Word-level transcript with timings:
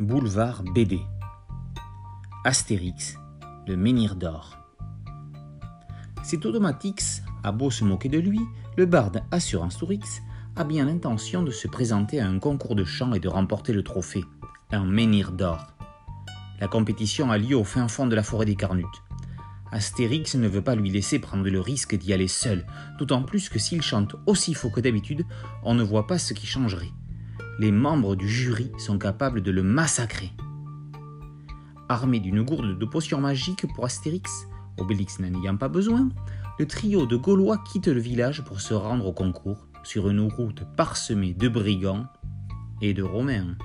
Boulevard 0.00 0.64
BD. 0.64 1.00
Astérix, 2.44 3.16
le 3.68 3.76
menhir 3.76 4.16
d'or. 4.16 4.58
Cet 6.24 6.44
Automatix 6.44 7.22
a 7.44 7.52
beau 7.52 7.70
se 7.70 7.84
moquer 7.84 8.08
de 8.08 8.18
lui, 8.18 8.40
le 8.76 8.86
barde 8.86 9.22
Assurance 9.30 9.78
Tourix 9.78 10.20
a 10.56 10.64
bien 10.64 10.86
l'intention 10.86 11.44
de 11.44 11.52
se 11.52 11.68
présenter 11.68 12.20
à 12.20 12.26
un 12.26 12.40
concours 12.40 12.74
de 12.74 12.84
chant 12.84 13.14
et 13.14 13.20
de 13.20 13.28
remporter 13.28 13.72
le 13.72 13.84
trophée, 13.84 14.24
un 14.72 14.84
menhir 14.84 15.30
d'or. 15.30 15.68
La 16.60 16.66
compétition 16.66 17.30
a 17.30 17.38
lieu 17.38 17.56
au 17.56 17.64
fin 17.64 17.86
fond 17.86 18.08
de 18.08 18.16
la 18.16 18.24
forêt 18.24 18.46
des 18.46 18.56
Carnutes. 18.56 19.02
Astérix 19.70 20.34
ne 20.34 20.48
veut 20.48 20.62
pas 20.62 20.74
lui 20.74 20.90
laisser 20.90 21.20
prendre 21.20 21.48
le 21.48 21.60
risque 21.60 21.94
d'y 21.94 22.12
aller 22.12 22.28
seul, 22.28 22.66
d'autant 22.98 23.22
plus 23.22 23.48
que 23.48 23.60
s'il 23.60 23.80
chante 23.80 24.16
aussi 24.26 24.54
faux 24.54 24.70
que 24.70 24.80
d'habitude, 24.80 25.24
on 25.62 25.74
ne 25.74 25.84
voit 25.84 26.08
pas 26.08 26.18
ce 26.18 26.34
qui 26.34 26.48
changerait. 26.48 26.90
Les 27.58 27.70
membres 27.70 28.16
du 28.16 28.28
jury 28.28 28.72
sont 28.78 28.98
capables 28.98 29.40
de 29.40 29.52
le 29.52 29.62
massacrer. 29.62 30.32
Armé 31.88 32.18
d'une 32.18 32.42
gourde 32.42 32.78
de 32.78 32.84
potions 32.84 33.20
magiques 33.20 33.66
pour 33.74 33.84
Astérix, 33.84 34.48
Obélix 34.78 35.20
n'en 35.20 35.40
ayant 35.40 35.56
pas 35.56 35.68
besoin, 35.68 36.08
le 36.58 36.66
trio 36.66 37.06
de 37.06 37.16
Gaulois 37.16 37.58
quitte 37.58 37.86
le 37.86 38.00
village 38.00 38.42
pour 38.42 38.60
se 38.60 38.74
rendre 38.74 39.06
au 39.06 39.12
concours 39.12 39.68
sur 39.84 40.08
une 40.08 40.20
route 40.20 40.64
parsemée 40.76 41.32
de 41.34 41.48
brigands 41.48 42.06
et 42.80 42.92
de 42.92 43.04
romains. 43.04 43.56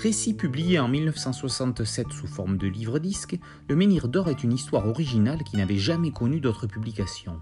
Récit 0.00 0.34
publié 0.34 0.78
en 0.78 0.86
1967 0.86 2.12
sous 2.12 2.28
forme 2.28 2.56
de 2.56 2.68
livre-disque, 2.68 3.36
Le 3.68 3.74
Menhir 3.74 4.06
d'Or 4.06 4.28
est 4.28 4.44
une 4.44 4.52
histoire 4.52 4.86
originale 4.86 5.42
qui 5.42 5.56
n'avait 5.56 5.78
jamais 5.78 6.12
connu 6.12 6.38
d'autres 6.38 6.68
publications. 6.68 7.40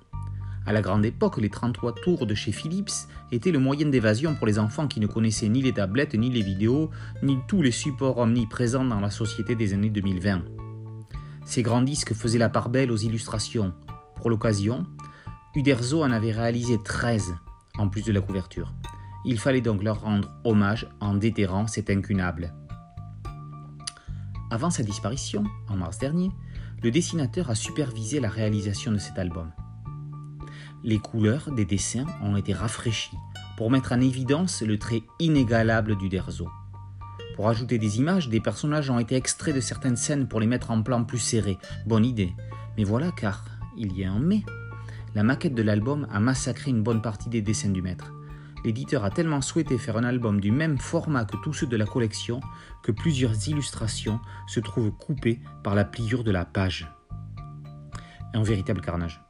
À 0.66 0.72
la 0.72 0.82
grande 0.82 1.04
époque, 1.04 1.36
les 1.38 1.48
33 1.48 1.94
tours 1.94 2.26
de 2.26 2.34
chez 2.34 2.50
Philips 2.50 3.06
étaient 3.30 3.52
le 3.52 3.60
moyen 3.60 3.86
d'évasion 3.88 4.34
pour 4.34 4.48
les 4.48 4.58
enfants 4.58 4.88
qui 4.88 4.98
ne 4.98 5.06
connaissaient 5.06 5.48
ni 5.48 5.62
les 5.62 5.72
tablettes, 5.72 6.14
ni 6.14 6.28
les 6.28 6.42
vidéos, 6.42 6.90
ni 7.22 7.38
tous 7.46 7.62
les 7.62 7.70
supports 7.70 8.18
omniprésents 8.18 8.84
dans 8.84 8.98
la 8.98 9.10
société 9.10 9.54
des 9.54 9.74
années 9.74 9.90
2020. 9.90 10.42
Ces 11.44 11.62
grands 11.62 11.82
disques 11.82 12.14
faisaient 12.14 12.40
la 12.40 12.48
part 12.48 12.68
belle 12.68 12.90
aux 12.90 12.96
illustrations. 12.96 13.72
Pour 14.16 14.28
l'occasion, 14.28 14.84
Uderzo 15.54 16.02
en 16.02 16.10
avait 16.10 16.32
réalisé 16.32 16.78
13, 16.82 17.36
en 17.78 17.88
plus 17.88 18.02
de 18.02 18.12
la 18.12 18.20
couverture. 18.20 18.74
Il 19.24 19.38
fallait 19.38 19.60
donc 19.60 19.84
leur 19.84 20.00
rendre 20.00 20.28
hommage 20.42 20.88
en 20.98 21.14
déterrant 21.14 21.68
cet 21.68 21.90
incunable. 21.90 22.52
Avant 24.50 24.70
sa 24.70 24.82
disparition, 24.82 25.44
en 25.68 25.76
mars 25.76 25.98
dernier, 25.98 26.32
le 26.82 26.90
dessinateur 26.90 27.50
a 27.50 27.54
supervisé 27.54 28.18
la 28.18 28.28
réalisation 28.28 28.90
de 28.90 28.98
cet 28.98 29.16
album. 29.18 29.52
Les 30.84 30.98
couleurs 30.98 31.50
des 31.52 31.64
dessins 31.64 32.06
ont 32.22 32.36
été 32.36 32.52
rafraîchies 32.52 33.16
pour 33.56 33.70
mettre 33.70 33.92
en 33.92 34.00
évidence 34.00 34.62
le 34.62 34.78
trait 34.78 35.02
inégalable 35.18 35.96
du 35.96 36.08
Derzo. 36.08 36.48
Pour 37.34 37.48
ajouter 37.48 37.78
des 37.78 37.98
images, 37.98 38.28
des 38.28 38.40
personnages 38.40 38.90
ont 38.90 38.98
été 38.98 39.16
extraits 39.16 39.54
de 39.54 39.60
certaines 39.60 39.96
scènes 39.96 40.28
pour 40.28 40.40
les 40.40 40.46
mettre 40.46 40.70
en 40.70 40.82
plan 40.82 41.04
plus 41.04 41.18
serré. 41.18 41.58
Bonne 41.86 42.04
idée. 42.04 42.32
Mais 42.76 42.84
voilà 42.84 43.10
car, 43.12 43.44
il 43.76 43.96
y 43.96 44.04
a 44.04 44.12
un 44.12 44.20
mais. 44.20 44.42
La 45.14 45.22
maquette 45.22 45.54
de 45.54 45.62
l'album 45.62 46.06
a 46.10 46.20
massacré 46.20 46.70
une 46.70 46.82
bonne 46.82 47.02
partie 47.02 47.28
des 47.28 47.42
dessins 47.42 47.70
du 47.70 47.82
maître 47.82 48.12
l'éditeur 48.66 49.04
a 49.04 49.10
tellement 49.10 49.40
souhaité 49.40 49.78
faire 49.78 49.96
un 49.96 50.02
album 50.02 50.40
du 50.40 50.50
même 50.50 50.76
format 50.76 51.24
que 51.24 51.36
tous 51.36 51.52
ceux 51.52 51.68
de 51.68 51.76
la 51.76 51.86
collection 51.86 52.40
que 52.82 52.90
plusieurs 52.90 53.48
illustrations 53.48 54.20
se 54.48 54.58
trouvent 54.58 54.90
coupées 54.90 55.40
par 55.62 55.76
la 55.76 55.84
pliure 55.84 56.24
de 56.24 56.32
la 56.32 56.44
page. 56.44 56.90
Un 58.34 58.42
véritable 58.42 58.80
carnage. 58.80 59.22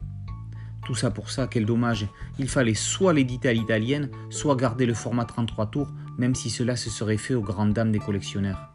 Tout 0.87 0.95
ça 0.95 1.11
pour 1.11 1.31
ça, 1.31 1.49
quel 1.49 1.67
dommage. 1.67 2.07
Il 2.39 2.49
fallait 2.49 2.75
soit 2.75 3.13
l'éditer 3.13 3.49
à 3.49 3.53
l'italienne, 3.53 4.09
soit 4.31 4.55
garder 4.55 4.87
le 4.87 4.95
format 4.95 5.25
33 5.25 5.67
tours, 5.67 5.93
même 6.17 6.37
si 6.37 6.49
cela 6.49 6.77
se 6.77 6.91
serait 6.91 7.17
fait 7.17 7.35
aux 7.35 7.43
grandes 7.43 7.73
dames 7.73 7.91
des 7.91 7.99
collectionneurs. 7.99 8.71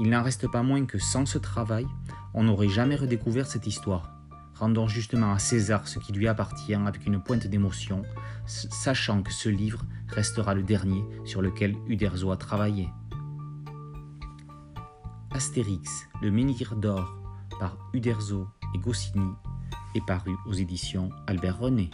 Il 0.00 0.10
n'en 0.10 0.24
reste 0.24 0.50
pas 0.50 0.64
moins 0.64 0.84
que 0.84 0.98
sans 0.98 1.26
ce 1.26 1.38
travail, 1.38 1.86
on 2.34 2.42
n'aurait 2.42 2.68
jamais 2.68 2.96
redécouvert 2.96 3.46
cette 3.46 3.68
histoire. 3.68 4.10
Rendons 4.56 4.88
justement 4.88 5.32
à 5.32 5.38
César 5.38 5.86
ce 5.86 6.00
qui 6.00 6.12
lui 6.12 6.26
appartient 6.26 6.74
avec 6.74 7.06
une 7.06 7.22
pointe 7.22 7.46
d'émotion, 7.46 8.02
sachant 8.44 9.22
que 9.22 9.32
ce 9.32 9.48
livre 9.48 9.84
restera 10.08 10.54
le 10.54 10.64
dernier 10.64 11.04
sur 11.24 11.40
lequel 11.40 11.76
Uderzo 11.86 12.32
a 12.32 12.36
travaillé. 12.36 12.88
Astérix, 15.30 16.08
le 16.20 16.32
menhir 16.32 16.74
d'or 16.74 17.16
par 17.60 17.78
Uderzo 17.94 18.48
et 18.74 18.78
Goscinny 18.78 19.30
est 19.94 20.04
paru 20.06 20.36
aux 20.46 20.52
éditions 20.52 21.10
Albert 21.26 21.58
René. 21.58 21.90